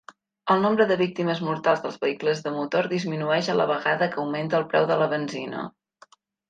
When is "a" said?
3.55-3.59